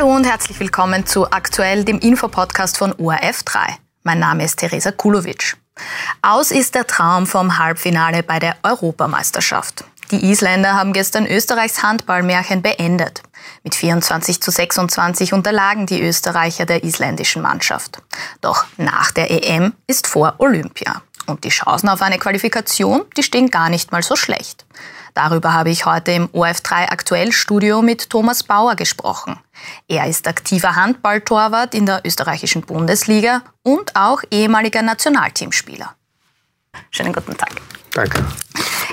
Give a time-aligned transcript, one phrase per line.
[0.00, 3.58] Hallo und herzlich willkommen zu Aktuell, dem Infopodcast von ORF3.
[4.02, 5.58] Mein Name ist Theresa Kulovic.
[6.22, 9.84] Aus ist der Traum vom Halbfinale bei der Europameisterschaft.
[10.10, 13.22] Die Isländer haben gestern Österreichs Handballmärchen beendet.
[13.62, 18.00] Mit 24 zu 26 unterlagen die Österreicher der isländischen Mannschaft.
[18.40, 21.02] Doch nach der EM ist vor Olympia.
[21.26, 24.64] Und die Chancen auf eine Qualifikation, die stehen gar nicht mal so schlecht.
[25.14, 29.38] Darüber habe ich heute im OF3 Aktuellstudio mit Thomas Bauer gesprochen.
[29.88, 35.94] Er ist aktiver Handballtorwart in der österreichischen Bundesliga und auch ehemaliger Nationalteamspieler.
[36.90, 37.50] Schönen guten Tag.
[37.92, 38.24] Danke.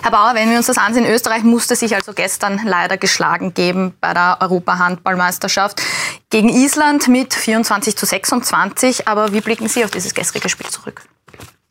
[0.02, 3.94] Herr Bauer, wenn wir uns das ansehen, Österreich musste sich also gestern leider geschlagen geben
[4.00, 5.82] bei der Europahandballmeisterschaft
[6.30, 9.08] gegen Island mit 24 zu 26.
[9.08, 11.04] Aber wie blicken Sie auf dieses gestrige Spiel zurück?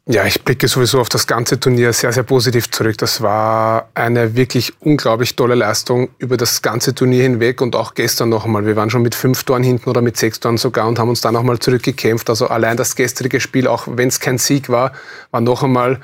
[0.09, 2.97] Ja, ich blicke sowieso auf das ganze Turnier sehr, sehr positiv zurück.
[2.98, 8.28] Das war eine wirklich unglaublich tolle Leistung über das ganze Turnier hinweg und auch gestern
[8.28, 8.64] noch einmal.
[8.66, 11.22] Wir waren schon mit fünf Toren hinten oder mit sechs Toren sogar und haben uns
[11.22, 12.31] dann noch mal zurückgekämpft.
[12.31, 14.92] Also allein das gestrige Spiel, auch wenn es kein Sieg war,
[15.33, 16.00] war noch einmal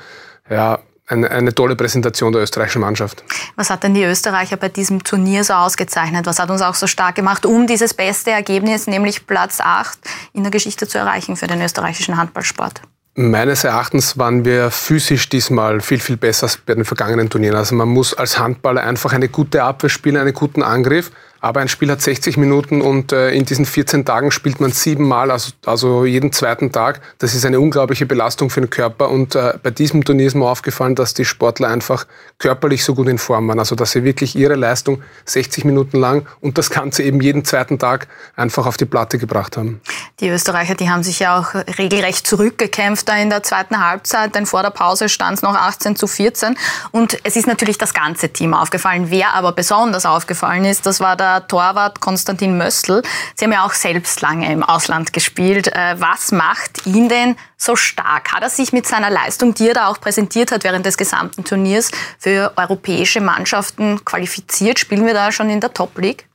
[0.49, 3.23] ja, eine, eine, tolle Präsentation der österreichischen Mannschaft.
[3.55, 6.25] Was hat denn die Österreicher bei diesem Turnier so ausgezeichnet?
[6.25, 9.97] Was hat uns auch so stark gemacht, um dieses beste Ergebnis, nämlich Platz 8
[10.33, 12.81] in der Geschichte zu erreichen für den österreichischen Handballsport?
[13.15, 17.55] Meines Erachtens waren wir physisch diesmal viel, viel besser als bei den vergangenen Turnieren.
[17.55, 21.11] Also man muss als Handballer einfach eine gute Abwehr spielen, einen guten Angriff.
[21.43, 25.29] Aber ein Spiel hat 60 Minuten und äh, in diesen 14 Tagen spielt man siebenmal,
[25.29, 27.01] also, also jeden zweiten Tag.
[27.19, 29.09] Das ist eine unglaubliche Belastung für den Körper.
[29.09, 33.09] Und äh, bei diesem Turnier ist mir aufgefallen, dass die Sportler einfach körperlich so gut
[33.09, 33.59] in Form waren.
[33.59, 37.77] Also dass sie wirklich ihre Leistung 60 Minuten lang und das Ganze eben jeden zweiten
[37.77, 38.07] Tag
[38.37, 39.81] einfach auf die Platte gebracht haben.
[40.21, 44.45] Die Österreicher, die haben sich ja auch regelrecht zurückgekämpft da in der zweiten Halbzeit, denn
[44.45, 46.55] vor der Pause stand es noch 18 zu 14.
[46.91, 49.07] Und es ist natürlich das ganze Team aufgefallen.
[49.09, 53.01] Wer aber besonders aufgefallen ist, das war der Torwart Konstantin Möstl.
[53.35, 55.67] Sie haben ja auch selbst lange im Ausland gespielt.
[55.67, 58.33] Äh, was macht ihn denn so stark?
[58.33, 61.43] Hat er sich mit seiner Leistung, die er da auch präsentiert hat während des gesamten
[61.43, 64.79] Turniers, für europäische Mannschaften qualifiziert?
[64.79, 66.27] Spielen wir da schon in der Top League?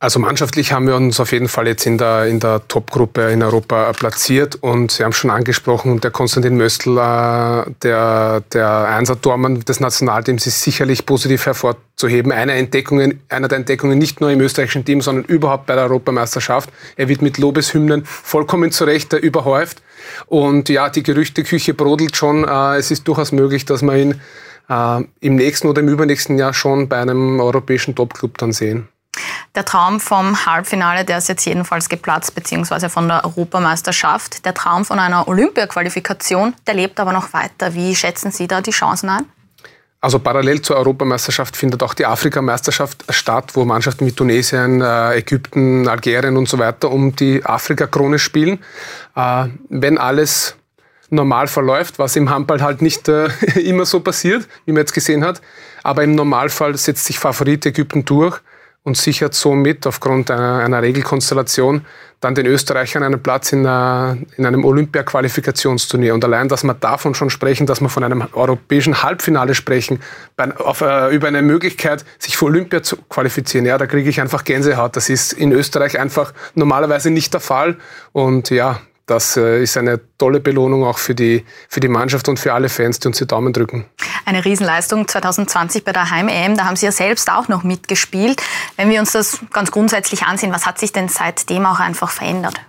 [0.00, 3.42] Also mannschaftlich haben wir uns auf jeden Fall jetzt in der, in der Top-Gruppe in
[3.42, 9.80] Europa platziert und Sie haben schon angesprochen, der Konstantin Möstl, äh, der, der Einser-Tormann des
[9.80, 12.30] Nationalteams ist sicherlich positiv hervorzuheben.
[12.30, 16.70] Eine Entdeckung, einer der Entdeckungen nicht nur im österreichischen Team, sondern überhaupt bei der Europameisterschaft.
[16.94, 19.82] Er wird mit Lobeshymnen vollkommen zurecht überhäuft
[20.26, 22.46] und ja, die Gerüchteküche brodelt schon.
[22.46, 24.20] Äh, es ist durchaus möglich, dass wir ihn
[24.68, 28.86] äh, im nächsten oder im übernächsten Jahr schon bei einem europäischen Top-Club dann sehen.
[29.58, 34.44] Der Traum vom Halbfinale, der ist jetzt jedenfalls geplatzt, beziehungsweise von der Europameisterschaft.
[34.44, 37.74] Der Traum von einer Olympiaqualifikation, der lebt aber noch weiter.
[37.74, 39.24] Wie schätzen Sie da die Chancen ein?
[40.00, 45.88] Also parallel zur Europameisterschaft findet auch die Afrikameisterschaft statt, wo Mannschaften wie Tunesien, äh, Ägypten,
[45.88, 48.60] Algerien und so weiter um die Afrika-Krone spielen.
[49.16, 50.54] Äh, wenn alles
[51.10, 53.26] normal verläuft, was im Handball halt nicht äh,
[53.56, 55.42] immer so passiert, wie man jetzt gesehen hat,
[55.82, 58.40] aber im Normalfall setzt sich Favorit Ägypten durch
[58.82, 61.84] und sichert somit aufgrund einer, einer Regelkonstellation
[62.20, 66.14] dann den Österreichern einen Platz in, einer, in einem Olympia-Qualifikationsturnier.
[66.14, 70.00] Und allein, dass wir davon schon sprechen, dass wir von einem europäischen Halbfinale sprechen,
[70.36, 74.20] bei, auf, äh, über eine Möglichkeit, sich für Olympia zu qualifizieren, ja, da kriege ich
[74.20, 74.96] einfach Gänsehaut.
[74.96, 77.76] Das ist in Österreich einfach normalerweise nicht der Fall.
[78.12, 82.38] Und ja, das äh, ist eine tolle Belohnung auch für die, für die Mannschaft und
[82.38, 83.86] für alle Fans, die uns die Daumen drücken.
[84.28, 88.42] Eine Riesenleistung 2020 bei der Heim-EM, da haben Sie ja selbst auch noch mitgespielt.
[88.76, 92.60] Wenn wir uns das ganz grundsätzlich ansehen, was hat sich denn seitdem auch einfach verändert?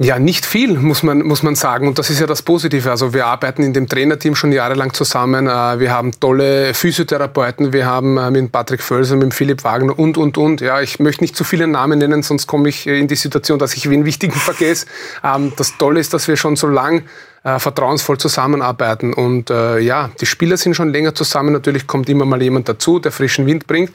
[0.00, 1.88] Ja, nicht viel, muss man, muss man sagen.
[1.88, 2.88] Und das ist ja das Positive.
[2.88, 5.48] Also wir arbeiten in dem Trainerteam schon jahrelang zusammen.
[5.48, 7.72] Äh, wir haben tolle Physiotherapeuten.
[7.72, 10.60] Wir haben äh, mit Patrick Völser, mit Philipp Wagner und, und, und.
[10.60, 13.74] Ja, ich möchte nicht zu viele Namen nennen, sonst komme ich in die Situation, dass
[13.74, 14.86] ich wen Wichtigen vergesse.
[15.24, 17.02] Ähm, das Tolle ist, dass wir schon so lang
[17.48, 19.14] äh, vertrauensvoll zusammenarbeiten.
[19.14, 21.52] Und äh, ja, die Spieler sind schon länger zusammen.
[21.52, 23.92] Natürlich kommt immer mal jemand dazu, der frischen Wind bringt.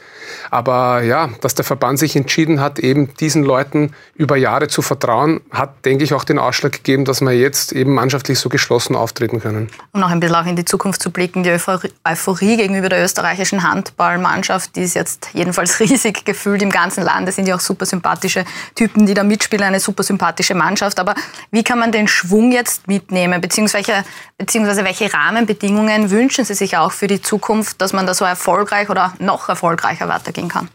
[0.49, 5.41] Aber ja, dass der Verband sich entschieden hat, eben diesen Leuten über Jahre zu vertrauen,
[5.51, 9.39] hat, denke ich, auch den Ausschlag gegeben, dass wir jetzt eben mannschaftlich so geschlossen auftreten
[9.39, 9.69] können.
[9.91, 13.63] Um noch ein bisschen auch in die Zukunft zu blicken, die Euphorie gegenüber der österreichischen
[13.63, 17.27] Handballmannschaft, die ist jetzt jedenfalls riesig gefühlt im ganzen Land.
[17.29, 18.45] Es sind ja auch super sympathische
[18.75, 20.99] Typen, die da mitspielen, eine super sympathische Mannschaft.
[20.99, 21.13] Aber
[21.51, 23.42] wie kann man den Schwung jetzt mitnehmen?
[23.43, 24.05] Beziehungsweise,
[24.37, 28.89] beziehungsweise welche Rahmenbedingungen wünschen Sie sich auch für die Zukunft, dass man da so erfolgreich
[28.89, 30.69] oder noch erfolgreicher weitergehen kann?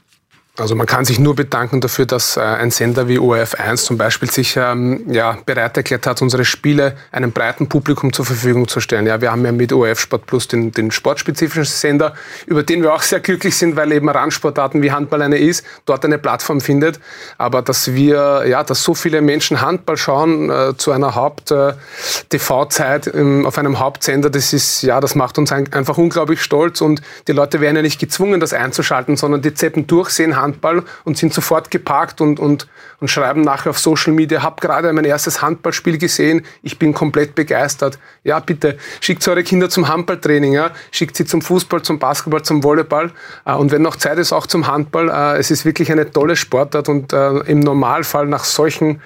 [0.59, 4.29] Also man kann sich nur bedanken dafür, dass äh, ein Sender wie ORF1 zum Beispiel
[4.29, 9.07] sich ähm, ja, bereit erklärt hat, unsere Spiele einem breiten Publikum zur Verfügung zu stellen.
[9.07, 12.15] Ja, wir haben ja mit ORF Sport Plus den, den sportspezifischen Sender,
[12.47, 16.05] über den wir auch sehr glücklich sind, weil eben Randsportarten wie Handball eine ist, dort
[16.05, 16.99] eine Plattform findet.
[17.37, 23.45] Aber dass wir, ja, dass so viele Menschen Handball schauen äh, zu einer Haupt-TV-Zeit äh,
[23.45, 27.33] auf einem Hauptsender, das ist, ja, das macht uns ein, einfach unglaublich stolz und die
[27.33, 31.33] Leute werden ja nicht gezwungen, das einzuschalten, sondern die zeppen durch, sehen Handball und sind
[31.35, 32.67] sofort geparkt und, und,
[33.01, 37.35] und schreiben nachher auf Social Media, habe gerade mein erstes Handballspiel gesehen, ich bin komplett
[37.35, 37.99] begeistert.
[38.25, 40.71] Ja, bitte, schickt eure Kinder zum Handballtraining, ja?
[40.91, 43.13] schickt sie zum Fußball, zum Basketball, zum Volleyball
[43.45, 45.09] äh, und wenn noch Zeit ist, auch zum Handball.
[45.09, 49.01] Äh, es ist wirklich eine tolle Sportart und äh, im Normalfall nach solchen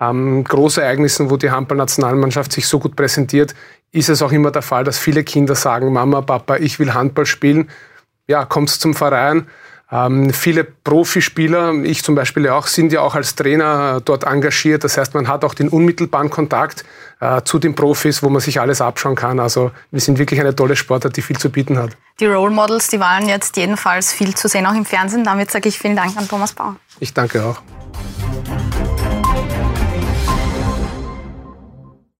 [0.00, 3.54] ähm, Großereignissen, wo die Handballnationalmannschaft sich so gut präsentiert,
[3.92, 7.26] ist es auch immer der Fall, dass viele Kinder sagen, Mama, Papa, ich will Handball
[7.26, 7.70] spielen.
[8.26, 9.46] Ja, kommst zum Verein,
[9.90, 14.82] ähm, viele Profispieler, ich zum Beispiel auch, sind ja auch als Trainer dort engagiert.
[14.82, 16.84] Das heißt, man hat auch den unmittelbaren Kontakt
[17.20, 19.38] äh, zu den Profis, wo man sich alles abschauen kann.
[19.38, 21.96] Also wir sind wirklich eine tolle Sportart, die viel zu bieten hat.
[22.18, 25.22] Die Role Models, die waren jetzt jedenfalls viel zu sehen, auch im Fernsehen.
[25.22, 26.76] Damit sage ich vielen Dank an Thomas Bauer.
[26.98, 27.62] Ich danke auch.